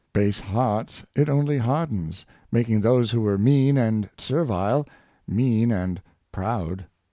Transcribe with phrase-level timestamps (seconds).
[0.13, 4.83] Base hearts it only hardens, making those who were mean and serv ile,
[5.27, 6.87] mean and proud.